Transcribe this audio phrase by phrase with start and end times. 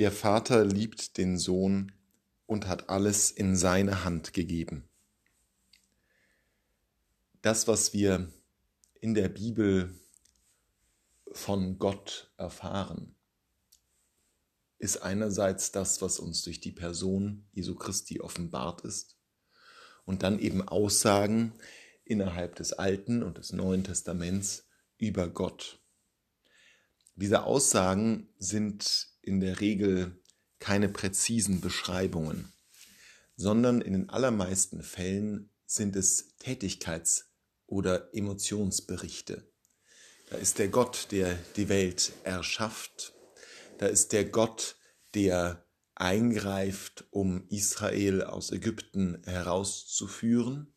[0.00, 1.92] Der Vater liebt den Sohn
[2.46, 4.88] und hat alles in seine Hand gegeben.
[7.42, 8.32] Das, was wir
[9.02, 9.94] in der Bibel
[11.32, 13.14] von Gott erfahren,
[14.78, 19.18] ist einerseits das, was uns durch die Person Jesu Christi offenbart ist
[20.06, 21.52] und dann eben Aussagen
[22.06, 25.78] innerhalb des Alten und des Neuen Testaments über Gott.
[27.16, 30.20] Diese Aussagen sind in der Regel
[30.58, 32.52] keine präzisen Beschreibungen,
[33.36, 37.26] sondern in den allermeisten Fällen sind es Tätigkeits-
[37.68, 39.48] oder Emotionsberichte.
[40.30, 43.14] Da ist der Gott, der die Welt erschafft.
[43.78, 44.74] Da ist der Gott,
[45.14, 50.74] der eingreift, um Israel aus Ägypten herauszuführen.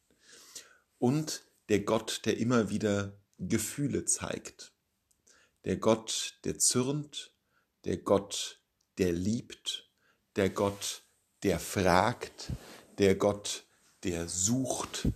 [0.99, 4.73] Und der Gott, der immer wieder Gefühle zeigt
[5.66, 7.33] der Gott, der zürnt,
[7.86, 8.60] der Gott,
[8.98, 9.90] der liebt,
[10.36, 11.04] der Gott,
[11.44, 12.52] der fragt,
[12.98, 13.66] der Gott,
[14.03, 15.08] der sucht,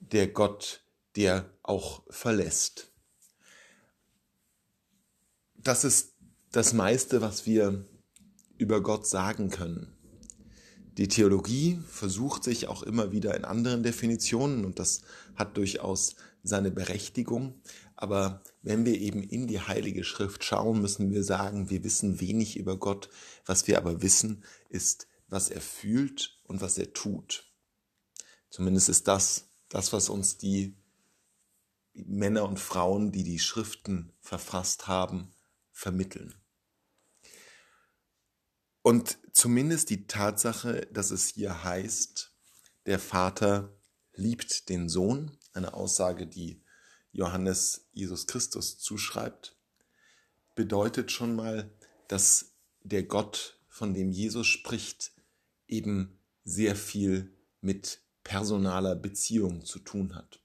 [0.00, 0.82] der Gott,
[1.16, 2.92] der auch verlässt.
[5.54, 6.14] Das ist
[6.52, 7.84] das meiste, was wir
[8.56, 9.92] über Gott sagen können.
[10.96, 15.02] Die Theologie versucht sich auch immer wieder in anderen Definitionen und das
[15.34, 17.60] hat durchaus seine Berechtigung.
[17.96, 22.56] Aber wenn wir eben in die Heilige Schrift schauen, müssen wir sagen, wir wissen wenig
[22.56, 23.10] über Gott.
[23.44, 27.44] Was wir aber wissen, ist, was er fühlt und was er tut.
[28.48, 30.76] Zumindest ist das das, was uns die
[31.92, 35.32] Männer und Frauen, die die Schriften verfasst haben,
[35.72, 36.34] vermitteln.
[38.86, 42.30] Und zumindest die Tatsache, dass es hier heißt,
[42.86, 43.76] der Vater
[44.14, 46.62] liebt den Sohn, eine Aussage, die
[47.10, 49.56] Johannes Jesus Christus zuschreibt,
[50.54, 51.68] bedeutet schon mal,
[52.06, 52.52] dass
[52.84, 55.10] der Gott, von dem Jesus spricht,
[55.66, 60.38] eben sehr viel mit personaler Beziehung zu tun hat.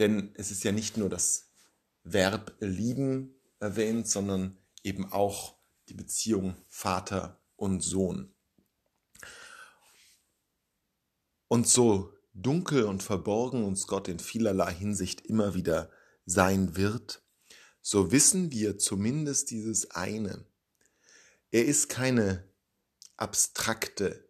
[0.00, 1.52] Denn es ist ja nicht nur das
[2.02, 5.54] Verb lieben erwähnt, sondern eben auch
[5.88, 8.34] die Beziehung Vater und Sohn.
[11.46, 15.88] Und so dunkel und verborgen uns Gott in vielerlei Hinsicht immer wieder
[16.26, 17.22] sein wird,
[17.80, 20.44] so wissen wir zumindest dieses eine.
[21.52, 22.48] Er ist keine
[23.16, 24.28] abstrakte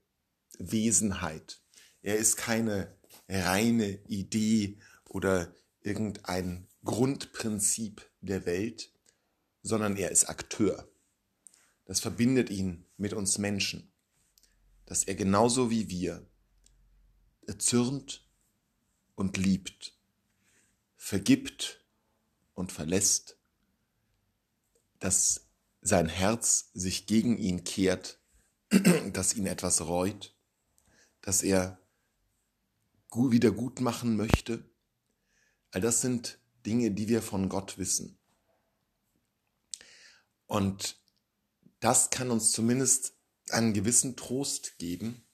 [0.58, 1.62] Wesenheit.
[2.02, 2.98] Er ist keine
[3.30, 4.78] reine Idee
[5.08, 8.92] oder irgendein Grundprinzip der Welt,
[9.62, 10.92] sondern er ist Akteur.
[11.84, 13.92] Das verbindet ihn mit uns Menschen,
[14.86, 16.24] dass er genauso wie wir
[17.48, 18.24] erzürnt
[19.16, 19.98] und liebt,
[20.96, 21.84] vergibt
[22.54, 23.36] und verlässt,
[25.00, 25.48] dass
[25.80, 28.20] sein Herz sich gegen ihn kehrt,
[29.12, 30.36] dass ihn etwas reut,
[31.22, 31.80] dass er
[33.12, 34.64] wieder gut machen möchte.
[35.72, 38.16] All das sind Dinge, die wir von Gott wissen.
[40.46, 41.01] Und
[41.82, 43.12] das kann uns zumindest
[43.50, 45.26] einen gewissen Trost geben,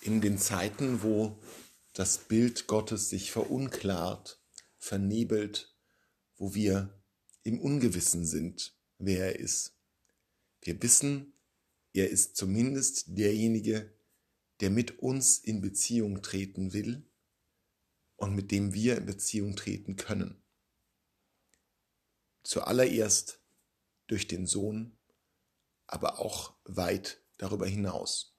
[0.00, 1.38] in den Zeiten, wo
[1.92, 4.42] das Bild Gottes sich verunklart,
[4.78, 5.76] vernebelt,
[6.36, 7.02] wo wir
[7.42, 9.76] im Ungewissen sind, wer er ist.
[10.62, 11.34] Wir wissen,
[11.92, 13.94] er ist zumindest derjenige,
[14.60, 17.06] der mit uns in Beziehung treten will
[18.16, 20.42] und mit dem wir in Beziehung treten können.
[22.42, 23.42] Zuallererst
[24.06, 24.93] durch den Sohn,
[25.86, 28.36] aber auch weit darüber hinaus.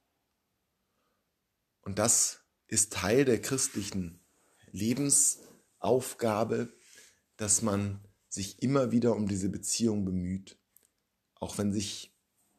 [1.82, 4.20] Und das ist Teil der christlichen
[4.72, 6.74] Lebensaufgabe,
[7.38, 10.58] dass man sich immer wieder um diese Beziehung bemüht,
[11.36, 12.14] auch wenn sich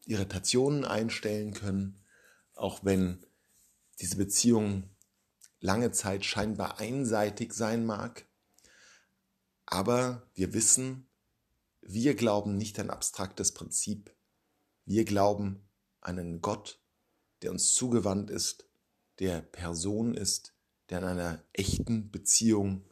[0.06, 2.00] Irritationen einstellen können,
[2.54, 3.26] auch wenn
[4.00, 4.88] diese Beziehung
[5.60, 8.26] lange Zeit scheinbar einseitig sein mag.
[9.66, 11.08] Aber wir wissen,
[11.80, 14.15] wir glauben nicht ein abstraktes Prinzip.
[14.86, 15.68] Wir glauben
[16.00, 16.80] an einen Gott,
[17.42, 18.66] der uns zugewandt ist
[19.18, 20.54] der Person ist,
[20.88, 22.84] der an einer echten Beziehung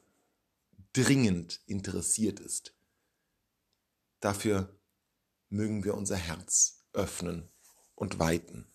[0.92, 2.74] dringend interessiert ist.
[4.20, 4.74] Dafür
[5.48, 7.48] mögen wir unser Herz öffnen
[7.94, 8.66] und weiten.